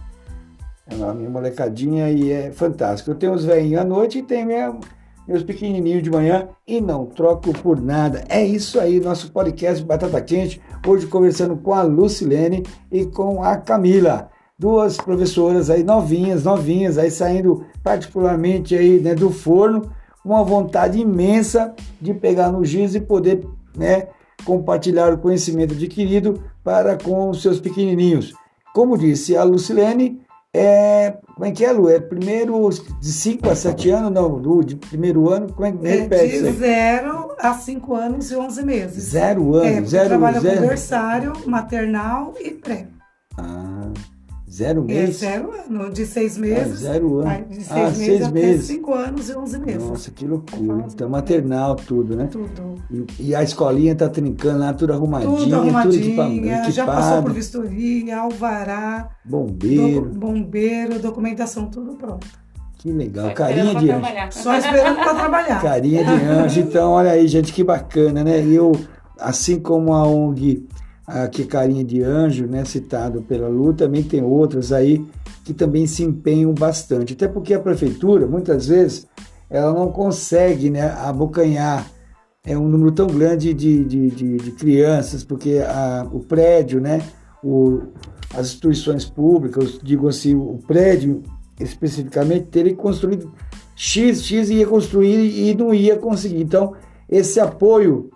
a 0.88 1.12
minha 1.12 1.28
molecadinha 1.28 2.10
e 2.10 2.30
é 2.30 2.52
fantástico. 2.52 3.10
Eu 3.10 3.16
tenho 3.16 3.32
os 3.32 3.44
velhinhos 3.44 3.80
à 3.80 3.84
noite 3.84 4.18
e 4.18 4.22
tenho 4.22 4.46
minha, 4.46 4.78
meus 5.26 5.42
pequenininhos 5.42 6.02
de 6.02 6.10
manhã 6.10 6.48
e 6.66 6.80
não 6.80 7.06
troco 7.06 7.52
por 7.52 7.80
nada. 7.80 8.24
É 8.28 8.44
isso 8.44 8.78
aí, 8.78 9.00
nosso 9.00 9.32
podcast 9.32 9.84
Batata 9.84 10.20
Quente. 10.20 10.60
Hoje 10.86 11.06
conversando 11.06 11.56
com 11.56 11.74
a 11.74 11.82
Lucilene 11.82 12.62
e 12.90 13.04
com 13.04 13.42
a 13.42 13.56
Camila. 13.56 14.30
Duas 14.58 14.96
professoras 14.96 15.68
aí 15.68 15.82
novinhas, 15.82 16.44
novinhas, 16.44 16.96
aí 16.96 17.10
saindo 17.10 17.66
particularmente 17.82 18.74
aí 18.74 19.00
né, 19.00 19.14
do 19.14 19.30
forno, 19.30 19.90
uma 20.24 20.42
vontade 20.42 20.98
imensa 20.98 21.74
de 22.00 22.14
pegar 22.14 22.50
no 22.50 22.64
giz 22.64 22.94
e 22.94 23.00
poder 23.00 23.46
né, 23.76 24.08
compartilhar 24.44 25.12
o 25.12 25.18
conhecimento 25.18 25.74
adquirido 25.74 26.42
para 26.64 26.96
com 26.96 27.28
os 27.28 27.42
seus 27.42 27.60
pequenininhos. 27.60 28.32
Como 28.72 28.96
disse 28.96 29.36
a 29.36 29.42
Lucilene, 29.42 30.20
é, 30.58 31.18
como 31.34 31.44
é 31.44 31.50
que 31.50 31.64
é, 31.64 31.72
Lu? 31.72 31.88
É 31.88 32.00
primeiro 32.00 32.68
de 33.00 33.12
5 33.12 33.50
a 33.50 33.54
7 33.54 33.90
anos? 33.90 34.12
Não, 34.12 34.28
Lu, 34.28 34.64
de 34.64 34.76
primeiro 34.76 35.28
ano, 35.28 35.52
como 35.52 35.66
é 35.66 35.72
que 35.72 35.86
é, 35.86 35.90
repete 36.02 36.42
De 36.42 36.52
0 36.52 37.34
a 37.38 37.54
5 37.54 37.94
anos 37.94 38.30
e 38.30 38.36
11 38.36 38.64
meses. 38.64 39.04
Zero 39.04 39.54
anos? 39.54 39.66
É, 39.66 39.84
zero, 39.84 40.08
trabalha 40.08 40.40
zero. 40.40 40.60
com 40.60 40.68
berçário, 40.68 41.32
maternal 41.46 42.34
e 42.40 42.50
pré. 42.50 42.86
Ah, 43.36 43.90
zero 44.56 44.82
meses? 44.82 45.22
É, 45.22 45.30
zero 45.30 45.52
ano, 45.52 45.90
de 45.90 46.06
seis 46.06 46.36
ah, 46.36 46.40
meses. 46.40 46.72
Ah, 46.72 46.92
zero 46.92 47.18
ano. 47.18 47.44
De 47.48 47.54
seis 47.56 47.70
ah, 47.70 47.84
meses 47.84 47.96
seis 47.96 48.22
até 48.22 48.32
meses. 48.32 48.66
5 48.66 48.94
anos 48.94 49.28
e 49.28 49.36
11 49.36 49.58
meses. 49.58 49.88
Nossa, 49.88 50.10
que 50.10 50.26
loucura. 50.26 50.86
Então, 50.92 51.08
maternal, 51.08 51.76
tudo, 51.76 52.16
né? 52.16 52.28
Tudo. 52.30 52.76
E, 52.90 53.28
e, 53.28 53.34
a 53.34 53.42
escolinha 53.42 53.94
tá 53.94 54.08
trincando 54.08 54.60
lá, 54.60 54.72
tudo 54.72 54.92
arrumadinho, 54.92 55.36
tudo, 55.36 55.54
arrumadinha, 55.54 55.82
tudo 55.82 56.32
equipado. 56.34 56.72
Já 56.72 56.86
passou 56.86 57.22
por 57.22 57.32
vistoria, 57.32 58.18
alvará. 58.18 59.10
Bombeiro. 59.24 60.08
Do, 60.08 60.18
bombeiro, 60.18 60.98
documentação, 60.98 61.66
tudo 61.66 61.94
pronto. 61.94 62.26
Que 62.78 62.92
legal, 62.92 63.32
carinha 63.32 63.74
de 63.74 63.90
anjo. 63.90 64.06
Só 64.30 64.56
esperando 64.56 64.96
para 64.96 65.14
trabalhar. 65.14 65.62
Carinha 65.62 66.04
de 66.04 66.24
anjo. 66.24 66.60
Então, 66.60 66.92
olha 66.92 67.10
aí, 67.10 67.26
gente, 67.26 67.52
que 67.52 67.64
bacana, 67.64 68.22
né? 68.22 68.42
E 68.42 68.54
eu, 68.54 68.72
assim 69.18 69.58
como 69.58 69.92
a 69.92 70.06
ONG 70.06 70.66
aqui 71.06 71.44
Carinha 71.44 71.84
de 71.84 72.02
Anjo, 72.02 72.46
né, 72.46 72.64
citado 72.64 73.22
pela 73.22 73.48
Lu, 73.48 73.72
também 73.72 74.02
tem 74.02 74.22
outras 74.22 74.72
aí 74.72 75.06
que 75.44 75.54
também 75.54 75.86
se 75.86 76.02
empenham 76.02 76.52
bastante. 76.52 77.12
Até 77.12 77.28
porque 77.28 77.54
a 77.54 77.60
prefeitura, 77.60 78.26
muitas 78.26 78.66
vezes, 78.66 79.06
ela 79.48 79.72
não 79.72 79.92
consegue 79.92 80.70
né, 80.70 80.90
abocanhar 80.90 81.86
é 82.46 82.56
um 82.56 82.68
número 82.68 82.92
tão 82.92 83.08
grande 83.08 83.52
de, 83.52 83.84
de, 83.84 84.08
de, 84.08 84.36
de 84.36 84.50
crianças, 84.52 85.24
porque 85.24 85.58
a, 85.58 86.06
o 86.12 86.20
prédio, 86.20 86.80
né, 86.80 87.02
o, 87.42 87.82
as 88.32 88.46
instituições 88.46 89.04
públicas, 89.04 89.80
digo 89.82 90.08
assim, 90.08 90.36
o 90.36 90.58
prédio 90.64 91.24
especificamente, 91.58 92.46
teria 92.46 92.74
construído 92.76 93.32
X, 93.74 94.22
X 94.22 94.48
ia 94.48 94.66
construir 94.66 95.48
e 95.50 95.54
não 95.54 95.74
ia 95.74 95.96
conseguir. 95.96 96.40
Então, 96.40 96.74
esse 97.08 97.40
apoio 97.40 98.10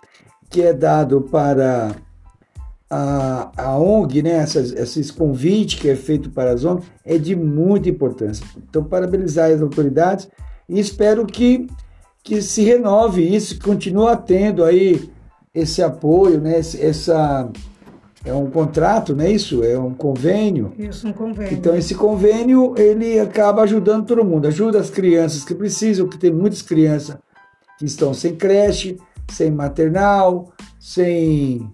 que 0.49 0.61
é 0.61 0.73
dado 0.73 1.21
para 1.21 1.93
a, 2.91 3.49
a 3.55 3.79
ONG, 3.79 4.21
né, 4.21 4.31
essas, 4.31 4.73
esses 4.73 5.09
convites 5.09 5.79
que 5.79 5.89
é 5.89 5.95
feito 5.95 6.29
para 6.29 6.51
as 6.51 6.65
ONGs, 6.65 6.85
é 7.05 7.17
de 7.17 7.35
muita 7.37 7.89
importância. 7.89 8.45
Então, 8.69 8.83
parabenizar 8.83 9.49
as 9.49 9.61
autoridades 9.61 10.29
e 10.67 10.77
espero 10.77 11.25
que, 11.25 11.67
que 12.21 12.41
se 12.41 12.63
renove 12.63 13.23
isso, 13.23 13.55
que 13.55 13.63
continue 13.63 14.13
tendo 14.25 14.65
aí 14.65 15.09
esse 15.55 15.81
apoio, 15.81 16.41
né, 16.41 16.59
essa 16.59 17.49
é 18.25 18.33
um 18.33 18.51
contrato, 18.51 19.15
não 19.15 19.23
é 19.23 19.31
isso? 19.31 19.63
É 19.63 19.79
um 19.79 19.93
convênio. 19.93 20.73
Isso, 20.77 21.07
um 21.07 21.13
convênio. 21.13 21.53
Então 21.53 21.75
esse 21.75 21.95
convênio 21.95 22.75
ele 22.77 23.19
acaba 23.19 23.63
ajudando 23.63 24.05
todo 24.05 24.23
mundo, 24.23 24.47
ajuda 24.47 24.79
as 24.79 24.89
crianças 24.89 25.43
que 25.43 25.55
precisam, 25.55 26.07
que 26.07 26.17
tem 26.17 26.31
muitas 26.31 26.61
crianças 26.61 27.17
que 27.79 27.85
estão 27.85 28.13
sem 28.13 28.35
creche, 28.35 28.97
sem 29.29 29.49
maternal, 29.49 30.51
sem 30.79 31.67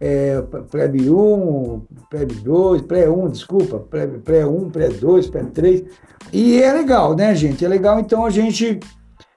é, 0.00 0.40
PREB 0.70 1.10
1, 1.10 1.82
PREB 2.08 2.32
2, 2.42 2.82
pré-1, 2.82 3.30
desculpa, 3.30 3.78
pré-1, 3.78 4.70
pré-2, 4.70 5.30
pré-3. 5.30 5.86
E 6.32 6.62
é 6.62 6.72
legal, 6.72 7.14
né, 7.14 7.34
gente? 7.34 7.64
É 7.64 7.68
legal, 7.68 8.00
então 8.00 8.24
a 8.24 8.30
gente 8.30 8.80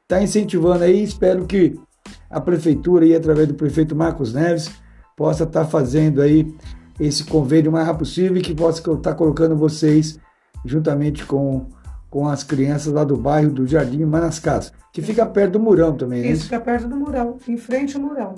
está 0.01 0.21
incentivando 0.23 0.85
aí, 0.85 1.03
espero 1.03 1.45
que 1.45 1.77
a 2.29 2.39
prefeitura, 2.39 3.05
e 3.05 3.13
através 3.13 3.47
do 3.47 3.53
prefeito 3.53 3.95
Marcos 3.95 4.33
Neves, 4.33 4.71
possa 5.17 5.43
estar 5.43 5.65
tá 5.65 5.69
fazendo 5.69 6.21
aí 6.21 6.55
esse 6.99 7.25
convênio 7.25 7.69
o 7.69 7.73
mais 7.73 7.85
rápido 7.85 7.99
possível 7.99 8.37
e 8.37 8.41
que 8.41 8.55
possa 8.55 8.79
estar 8.79 8.95
tá 8.97 9.13
colocando 9.13 9.55
vocês 9.55 10.17
juntamente 10.65 11.25
com, 11.25 11.67
com 12.09 12.27
as 12.27 12.43
crianças 12.43 12.93
lá 12.93 13.03
do 13.03 13.17
bairro 13.17 13.51
do 13.51 13.67
Jardim 13.67 14.05
Manascas, 14.05 14.71
que 14.93 15.01
fica 15.01 15.25
perto 15.25 15.53
do 15.53 15.59
Murão 15.59 15.95
também, 15.95 16.21
né? 16.21 16.27
Isso, 16.29 16.45
fica 16.45 16.59
perto 16.59 16.87
do 16.87 16.95
Murão, 16.95 17.37
em 17.47 17.57
frente 17.57 17.97
ao 17.97 18.01
Murão. 18.01 18.35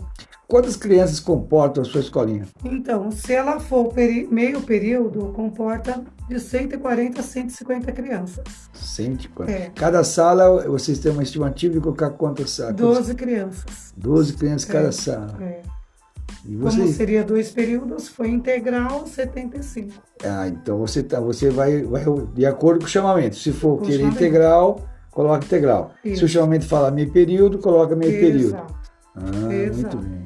Quantas 0.48 0.76
crianças 0.76 1.20
comportam 1.20 1.82
a 1.82 1.86
sua 1.86 2.02
escolinha? 2.02 2.48
Então, 2.64 3.10
se 3.10 3.34
ela 3.34 3.60
for 3.60 3.92
peri 3.92 4.28
meio 4.30 4.62
período, 4.62 5.32
comporta 5.34 6.04
de 6.28 6.40
140 6.40 7.20
a 7.20 7.24
150 7.24 7.92
crianças. 7.92 8.44
140? 8.74 9.52
É. 9.52 9.72
Cada 9.74 10.04
sala, 10.04 10.68
vocês 10.68 11.00
têm 11.00 11.12
uma 11.12 11.24
estimativa 11.24 11.74
de 11.74 11.80
colocar 11.80 12.12
quantas 12.12 12.52
salas? 12.52 12.76
12 12.76 13.16
crianças. 13.16 13.94
12 13.98 14.34
crianças 14.34 14.70
é. 14.70 14.74
cada 14.74 14.92
sala. 14.92 15.38
É. 15.42 15.62
E 16.48 16.56
você... 16.56 16.78
Como 16.78 16.94
seria 16.94 17.24
dois 17.24 17.50
períodos, 17.50 18.08
foi 18.08 18.30
integral 18.30 19.08
75. 19.08 19.94
Ah, 20.24 20.48
então 20.48 20.78
você, 20.78 21.02
tá, 21.02 21.20
você 21.20 21.50
vai, 21.50 21.82
vai 21.82 22.04
de 22.36 22.46
acordo 22.46 22.82
com 22.82 22.86
o 22.86 22.90
chamamento. 22.90 23.36
Se 23.36 23.52
for 23.52 23.82
querer 23.82 24.04
integral, 24.04 24.80
coloca 25.12 25.44
integral. 25.44 25.92
Isso. 26.04 26.20
Se 26.20 26.26
o 26.26 26.28
chamamento 26.28 26.68
fala 26.68 26.92
meio 26.92 27.12
período, 27.12 27.58
coloca 27.58 27.96
meio 27.96 28.12
Exato. 28.12 28.32
período. 28.32 28.76
Ah, 29.16 29.54
Exato. 29.54 29.98
muito 29.98 29.98
bem. 29.98 30.25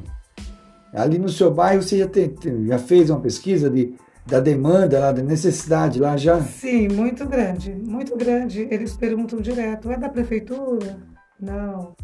Ali 0.93 1.19
no 1.19 1.29
seu 1.29 1.53
bairro 1.53 1.81
você 1.81 1.99
já, 1.99 2.07
tem, 2.07 2.35
já 2.65 2.79
fez 2.79 3.09
uma 3.09 3.19
pesquisa 3.19 3.69
de, 3.69 3.93
da 4.25 4.39
demanda, 4.39 4.99
lá, 4.99 5.11
da 5.11 5.21
necessidade 5.21 5.99
lá 5.99 6.17
já? 6.17 6.41
Sim, 6.41 6.87
muito 6.89 7.27
grande, 7.27 7.73
muito 7.73 8.15
grande. 8.17 8.67
Eles 8.71 8.95
perguntam 8.95 9.39
direto, 9.39 9.91
é 9.91 9.97
da 9.97 10.09
prefeitura? 10.09 10.97
Não. 11.39 11.95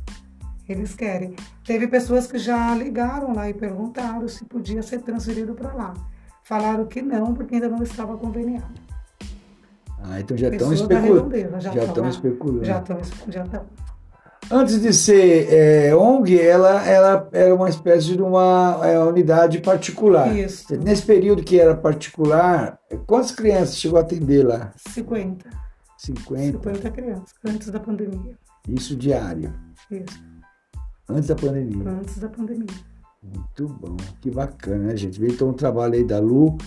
Eles 0.67 0.95
querem. 0.95 1.35
Teve 1.63 1.87
pessoas 1.87 2.25
que 2.25 2.39
já 2.39 2.73
ligaram 2.75 3.33
lá 3.33 3.49
e 3.49 3.53
perguntaram 3.53 4.27
se 4.27 4.45
podia 4.45 4.81
ser 4.81 4.99
transferido 5.01 5.53
para 5.53 5.73
lá. 5.73 5.93
Falaram 6.43 6.85
que 6.85 7.01
não, 7.01 7.33
porque 7.33 7.55
ainda 7.55 7.69
não 7.69 7.83
estava 7.83 8.17
conveniado. 8.17 8.73
Ah, 10.03 10.19
então 10.19 10.37
já 10.37 10.49
estão 10.49 10.73
especulando. 10.73 11.31
Já 11.59 11.73
estão 11.73 12.09
especulando. 12.09 12.65
Já 12.65 12.79
estão, 12.79 12.99
já 13.27 13.43
estão. 13.43 13.65
Antes 14.51 14.79
de 14.79 14.93
ser 14.93 15.51
é, 15.51 15.95
ONG, 15.95 16.39
ela, 16.39 16.87
ela 16.87 17.27
era 17.31 17.53
uma 17.53 17.67
espécie 17.67 18.15
de 18.15 18.21
uma 18.21 18.79
é, 18.83 18.99
unidade 18.99 19.59
particular. 19.59 20.35
Isso. 20.35 20.75
Nesse 20.77 21.01
período 21.01 21.43
que 21.43 21.59
era 21.59 21.75
particular, 21.75 22.79
quantas 23.07 23.31
crianças 23.31 23.77
chegou 23.77 23.97
a 23.97 24.01
atender 24.01 24.45
lá? 24.45 24.71
50. 24.75 25.49
50? 25.97 26.69
50 26.69 26.91
crianças, 26.91 27.33
antes 27.43 27.69
da 27.71 27.79
pandemia. 27.79 28.37
Isso 28.69 28.95
diário? 28.95 29.51
Isso. 29.89 30.23
Antes 31.09 31.29
da 31.29 31.35
pandemia. 31.35 31.89
Antes 31.89 32.17
da 32.19 32.29
pandemia. 32.29 32.75
Muito 33.23 33.67
bom, 33.67 33.97
que 34.21 34.29
bacana, 34.29 34.89
né, 34.89 34.97
gente? 34.97 35.23
Então, 35.23 35.49
o 35.49 35.53
trabalho 35.53 35.95
aí 35.95 36.03
da 36.03 36.19
Lu 36.19 36.57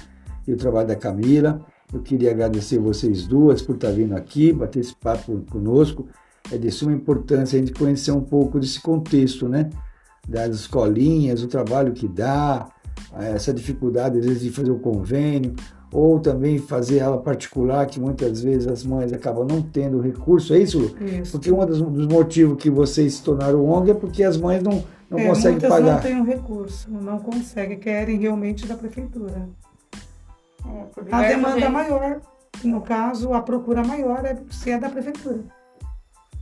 e 0.46 0.52
o 0.52 0.56
trabalho 0.56 0.88
da 0.88 0.96
Camila. 0.96 1.64
Eu 1.92 2.02
queria 2.02 2.32
agradecer 2.32 2.78
vocês 2.78 3.26
duas 3.26 3.62
por 3.62 3.76
estar 3.76 3.92
vindo 3.92 4.14
aqui, 4.14 4.52
bater 4.52 4.80
esse 4.80 4.94
papo 4.94 5.44
conosco. 5.50 6.08
É 6.50 6.56
de 6.56 6.70
suma 6.70 6.92
importância 6.92 7.56
a 7.56 7.60
gente 7.60 7.72
conhecer 7.72 8.12
um 8.12 8.22
pouco 8.22 8.58
desse 8.58 8.80
contexto, 8.80 9.48
né? 9.48 9.70
Das 10.26 10.54
escolinhas, 10.54 11.42
o 11.42 11.48
trabalho 11.48 11.92
que 11.92 12.08
dá, 12.08 12.68
essa 13.16 13.52
dificuldade, 13.52 14.18
às 14.18 14.24
vezes, 14.24 14.42
de 14.42 14.50
fazer 14.50 14.70
o 14.70 14.78
convênio, 14.78 15.54
ou 15.92 16.20
também 16.20 16.58
fazer 16.58 16.98
ela 16.98 17.18
particular, 17.18 17.86
que 17.86 17.98
muitas 17.98 18.42
vezes 18.42 18.66
as 18.66 18.84
mães 18.84 19.12
acabam 19.12 19.46
não 19.46 19.62
tendo 19.62 20.00
recurso, 20.00 20.54
é 20.54 20.58
isso? 20.58 20.94
isso. 21.00 21.32
Porque 21.32 21.50
um 21.50 21.64
dos, 21.64 21.80
dos, 21.80 22.06
motivos 22.06 22.62
que 22.62 22.70
vocês 22.70 23.14
se 23.14 23.22
tornaram 23.22 23.64
ONG 23.64 23.90
é 23.90 23.94
porque 23.94 24.22
as 24.22 24.36
mães 24.36 24.62
não, 24.62 24.84
não 25.08 25.18
é, 25.18 25.26
conseguem 25.26 25.52
muitas 25.52 25.70
pagar. 25.70 25.94
não 25.94 26.00
têm 26.00 26.20
um 26.20 26.24
recurso, 26.24 26.90
não 26.90 27.18
conseguem, 27.18 27.78
querem 27.78 28.18
realmente 28.18 28.66
da 28.66 28.76
prefeitura. 28.76 29.48
É, 30.66 31.14
a 31.14 31.22
demanda 31.22 31.54
vezes. 31.54 31.70
maior, 31.70 32.20
no 32.62 32.82
caso, 32.82 33.32
a 33.32 33.40
procura 33.40 33.82
maior 33.82 34.24
é 34.26 34.36
se 34.50 34.70
é 34.70 34.78
da 34.78 34.90
prefeitura. 34.90 35.40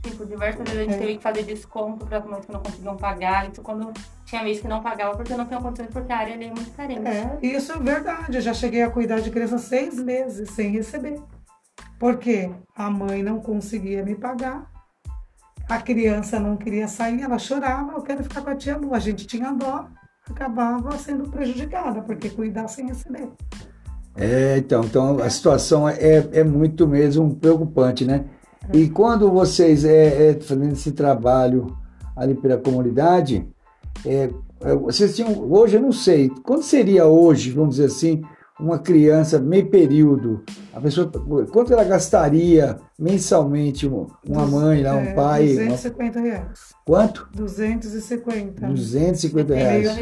Sim, 0.05 0.15
por 0.15 0.25
diversas 0.25 0.69
vezes 0.69 0.79
a 0.79 0.83
gente 0.83 0.95
é. 0.95 0.97
teve 0.97 1.17
que 1.17 1.23
fazer 1.23 1.43
desconto 1.43 2.05
para 2.05 2.19
as 2.19 2.25
mães 2.25 2.45
que 2.45 2.51
não 2.51 2.61
conseguiam 2.61 2.97
pagar. 2.97 3.49
Isso 3.49 3.61
quando 3.61 3.91
tinha 4.25 4.43
mês 4.43 4.59
que 4.59 4.67
não 4.67 4.81
pagava 4.81 5.15
porque 5.15 5.35
não 5.35 5.45
tinha 5.45 5.59
condições, 5.59 5.89
porque 5.91 6.11
a 6.11 6.17
área 6.17 6.33
é 6.33 6.37
muito 6.37 6.71
carente. 6.71 7.07
É, 7.07 7.37
isso 7.41 7.71
é 7.71 7.77
verdade. 7.77 8.37
Eu 8.37 8.41
já 8.41 8.53
cheguei 8.53 8.83
a 8.83 8.89
cuidar 8.89 9.19
de 9.19 9.31
criança 9.31 9.57
seis 9.57 9.97
meses 10.01 10.51
sem 10.51 10.71
receber. 10.71 11.19
Porque 11.99 12.51
a 12.75 12.89
mãe 12.89 13.23
não 13.23 13.39
conseguia 13.39 14.03
me 14.03 14.15
pagar, 14.15 14.71
a 15.67 15.81
criança 15.81 16.39
não 16.39 16.55
queria 16.55 16.87
sair, 16.87 17.21
ela 17.21 17.37
chorava, 17.37 17.93
eu 17.93 18.01
quero 18.01 18.23
ficar 18.23 18.41
com 18.41 18.49
a 18.49 18.55
tia 18.55 18.77
Lu. 18.77 18.93
A 18.93 18.99
gente 18.99 19.25
tinha 19.25 19.51
dó, 19.51 19.87
acabava 20.29 20.97
sendo 20.97 21.29
prejudicada, 21.29 22.01
porque 22.01 22.29
cuidar 22.29 22.67
sem 22.67 22.87
receber. 22.87 23.29
É, 24.15 24.57
então, 24.57 24.83
então 24.83 25.19
a 25.19 25.29
situação 25.29 25.87
é, 25.87 26.27
é 26.31 26.43
muito 26.43 26.87
mesmo 26.87 27.35
preocupante, 27.35 28.05
né? 28.05 28.25
E 28.73 28.89
quando 28.89 29.31
vocês 29.31 29.85
é, 29.85 30.31
é, 30.31 30.33
fazendo 30.39 30.73
esse 30.73 30.91
trabalho 30.91 31.77
ali 32.15 32.35
pela 32.35 32.57
comunidade, 32.57 33.47
é, 34.05 34.29
é, 34.61 34.75
vocês 34.75 35.15
tinham, 35.15 35.49
hoje 35.51 35.77
eu 35.77 35.81
não 35.81 35.91
sei, 35.91 36.29
quanto 36.43 36.63
seria 36.63 37.05
hoje, 37.05 37.51
vamos 37.51 37.75
dizer 37.75 37.85
assim, 37.85 38.21
uma 38.59 38.79
criança 38.79 39.39
meio 39.39 39.69
período, 39.69 40.43
a 40.73 40.81
pessoa, 40.81 41.11
quanto 41.51 41.71
ela 41.71 41.83
gastaria 41.83 42.77
mensalmente 42.97 43.87
uma 43.87 44.47
mãe 44.47 44.81
lá, 44.81 44.95
um 44.95 45.01
é, 45.01 45.13
pai? 45.13 45.47
250 45.47 46.19
uma... 46.19 46.27
reais. 46.27 46.59
Quanto? 46.83 47.27
250. 47.35 48.67
250 48.67 49.55
reais. 49.55 49.97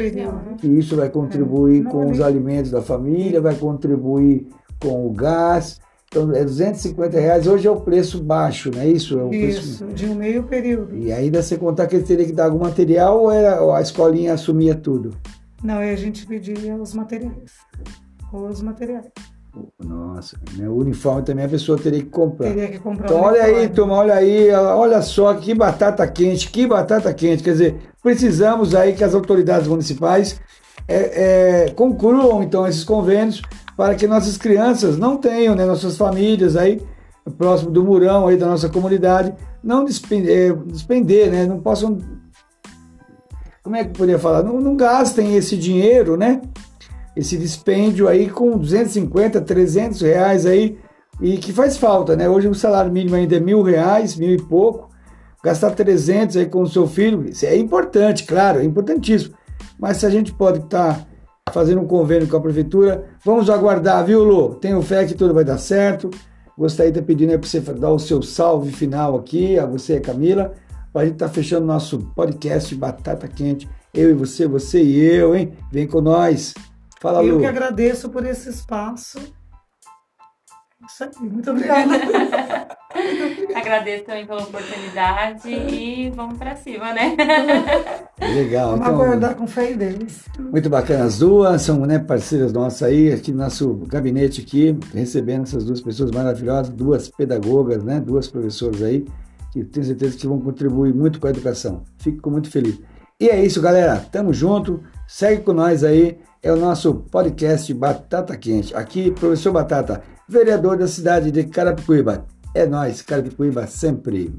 Que 0.58 0.66
isso 0.66 0.96
vai 0.96 1.10
contribuir 1.10 1.86
é. 1.86 1.90
com 1.90 2.10
os 2.10 2.20
alimentos 2.20 2.70
da 2.70 2.80
família, 2.80 3.40
vai 3.40 3.54
contribuir 3.54 4.48
com 4.80 5.06
o 5.06 5.12
gás, 5.12 5.78
então, 6.08 6.32
é 6.32 6.44
250 6.44 7.18
reais. 7.18 7.46
Hoje 7.46 7.66
é 7.66 7.70
o 7.70 7.80
preço 7.80 8.22
baixo, 8.22 8.70
não 8.72 8.80
é 8.80 8.88
isso? 8.88 9.18
É 9.18 9.24
o 9.24 9.34
isso, 9.34 9.84
preço... 9.84 9.94
de 9.94 10.06
um 10.06 10.14
meio 10.14 10.44
período. 10.44 10.96
E 10.96 11.12
ainda 11.12 11.42
você 11.42 11.56
contar 11.56 11.86
que 11.86 11.96
ele 11.96 12.04
teria 12.04 12.24
que 12.24 12.32
dar 12.32 12.44
algum 12.46 12.60
material 12.60 13.22
ou 13.22 13.30
era, 13.30 13.60
ou 13.60 13.72
a 13.72 13.80
escolinha 13.80 14.32
assumia 14.32 14.74
tudo? 14.74 15.16
Não, 15.62 15.78
a 15.78 15.96
gente 15.96 16.26
pedia 16.26 16.76
os 16.76 16.94
materiais. 16.94 17.52
Os 18.32 18.62
materiais. 18.62 19.06
Nossa, 19.82 20.38
né? 20.56 20.68
o 20.68 20.74
uniforme 20.74 21.22
também 21.22 21.44
a 21.44 21.48
pessoa 21.48 21.78
teria 21.78 22.00
que 22.00 22.10
comprar. 22.10 22.48
Teria 22.48 22.68
que 22.68 22.78
comprar. 22.78 23.06
Então, 23.06 23.20
olha 23.20 23.42
aí, 23.42 23.68
turma, 23.68 23.94
olha 23.94 24.14
aí, 24.14 24.50
olha 24.50 25.00
só 25.00 25.32
que 25.34 25.54
batata 25.54 26.06
quente, 26.06 26.50
que 26.50 26.66
batata 26.66 27.12
quente. 27.14 27.42
Quer 27.42 27.52
dizer, 27.52 27.76
precisamos 28.02 28.74
aí 28.74 28.92
que 28.92 29.02
as 29.02 29.14
autoridades 29.14 29.66
municipais 29.66 30.38
é, 30.86 31.64
é, 31.64 31.70
concluam 31.70 32.42
então 32.42 32.66
esses 32.66 32.84
convênios 32.84 33.42
para 33.76 33.94
que 33.94 34.06
nossas 34.06 34.36
crianças 34.36 34.96
não 34.96 35.16
tenham, 35.16 35.54
né, 35.54 35.66
nossas 35.66 35.96
famílias 35.96 36.56
aí 36.56 36.80
próximo 37.30 37.70
do 37.70 37.82
murão 37.82 38.28
aí 38.28 38.36
da 38.36 38.46
nossa 38.46 38.68
comunidade, 38.68 39.34
não 39.62 39.84
despender, 39.84 40.52
é, 40.52 40.54
despender 40.54 41.30
né, 41.30 41.44
não 41.44 41.60
possam, 41.60 41.98
como 43.62 43.76
é 43.76 43.82
que 43.82 43.90
eu 43.90 43.94
poderia 43.94 44.18
falar, 44.18 44.42
não, 44.42 44.60
não 44.60 44.76
gastem 44.76 45.34
esse 45.36 45.56
dinheiro, 45.56 46.16
né, 46.16 46.40
esse 47.16 47.36
dispêndio 47.36 48.08
aí 48.08 48.28
com 48.28 48.56
250, 48.56 49.40
300 49.40 50.00
reais 50.02 50.46
aí, 50.46 50.78
e 51.20 51.38
que 51.38 51.50
faz 51.50 51.78
falta, 51.78 52.14
né? 52.14 52.28
Hoje 52.28 52.46
o 52.46 52.54
salário 52.54 52.92
mínimo 52.92 53.16
ainda 53.16 53.36
é 53.36 53.40
mil 53.40 53.62
reais, 53.62 54.16
mil 54.16 54.34
e 54.34 54.36
pouco, 54.36 54.90
gastar 55.42 55.70
300 55.70 56.36
aí 56.36 56.44
com 56.44 56.60
o 56.60 56.68
seu 56.68 56.86
filho, 56.86 57.26
isso 57.26 57.46
é 57.46 57.56
importante, 57.56 58.24
claro, 58.24 58.60
é 58.60 58.64
importantíssimo. 58.64 59.34
Mas 59.78 59.96
se 59.96 60.04
a 60.04 60.10
gente 60.10 60.34
pode 60.34 60.58
estar 60.58 60.94
tá 60.94 61.06
fazendo 61.52 61.80
um 61.80 61.86
convênio 61.86 62.28
com 62.28 62.36
a 62.36 62.40
prefeitura, 62.40 63.04
vamos 63.24 63.48
aguardar, 63.48 64.04
viu, 64.04 64.22
Lu? 64.22 64.54
Tenho 64.56 64.82
fé 64.82 65.04
que 65.04 65.14
tudo 65.14 65.32
vai 65.32 65.44
dar 65.44 65.58
certo. 65.58 66.10
Gostaria 66.58 66.90
de 66.90 67.02
pedir 67.02 67.26
né, 67.26 67.38
para 67.38 67.48
você 67.48 67.60
dar 67.60 67.90
o 67.90 67.98
seu 67.98 68.22
salve 68.22 68.72
final 68.72 69.16
aqui, 69.16 69.58
a 69.58 69.66
você 69.66 69.94
e 69.94 69.96
a 69.98 70.00
Camila, 70.00 70.54
para 70.92 71.02
a 71.02 71.04
gente 71.04 71.14
estar 71.14 71.28
tá 71.28 71.32
fechando 71.32 71.66
nosso 71.66 71.98
podcast 72.14 72.74
Batata 72.74 73.28
Quente. 73.28 73.68
Eu 73.92 74.10
e 74.10 74.14
você, 74.14 74.46
você 74.46 74.82
e 74.82 74.98
eu, 74.98 75.36
hein? 75.36 75.52
Vem 75.70 75.86
com 75.86 76.00
nós. 76.00 76.54
Fala, 77.00 77.22
Eu 77.22 77.34
Lu. 77.34 77.40
que 77.40 77.46
agradeço 77.46 78.08
por 78.08 78.24
esse 78.26 78.48
espaço. 78.48 79.18
Isso 80.86 81.22
muito 81.22 81.50
obrigada. 81.50 81.94
Agradeço 83.54 84.04
também 84.04 84.26
pela 84.26 84.42
oportunidade 84.42 85.48
e 85.50 86.10
vamos 86.10 86.38
pra 86.38 86.56
cima, 86.56 86.92
né? 86.94 87.16
Legal. 88.20 88.70
Vamos 88.70 88.86
Então, 88.86 88.94
aguardar 89.02 89.34
com 89.34 89.46
fé 89.46 89.72
em 89.72 89.76
Deus. 89.76 90.24
muito 90.38 90.70
bacana 90.70 91.04
as 91.04 91.18
duas, 91.18 91.62
são 91.62 91.80
né, 91.84 91.98
parceiras 91.98 92.52
nossas 92.52 92.84
aí, 92.84 93.12
aqui 93.12 93.32
no 93.32 93.38
nosso 93.38 93.74
gabinete 93.86 94.40
aqui, 94.40 94.78
recebendo 94.94 95.42
essas 95.42 95.64
duas 95.64 95.80
pessoas 95.80 96.10
maravilhosas, 96.10 96.72
duas 96.72 97.08
pedagogas, 97.08 97.82
né, 97.82 98.00
duas 98.00 98.28
professoras 98.28 98.82
aí, 98.82 99.04
que 99.52 99.64
tenho 99.64 99.84
certeza 99.84 100.16
que 100.16 100.26
vão 100.26 100.40
contribuir 100.40 100.94
muito 100.94 101.20
com 101.20 101.26
a 101.26 101.30
educação. 101.30 101.82
Fico 101.98 102.30
muito 102.30 102.50
feliz. 102.50 102.80
E 103.18 103.28
é 103.28 103.42
isso, 103.44 103.62
galera. 103.62 103.96
Tamo 104.12 104.32
junto. 104.32 104.82
Segue 105.08 105.40
com 105.42 105.54
nós 105.54 105.82
aí. 105.82 106.18
É 106.42 106.52
o 106.52 106.56
nosso 106.56 106.94
podcast 106.94 107.72
Batata 107.72 108.36
Quente. 108.36 108.76
Aqui, 108.76 109.10
professor 109.10 109.52
Batata, 109.52 110.02
vereador 110.28 110.76
da 110.76 110.88
cidade 110.88 111.30
de 111.30 111.44
Carapicuíba. 111.44 112.26
É 112.54 112.66
nós, 112.66 113.02
Carapicuíba 113.02 113.66
sempre. 113.66 114.34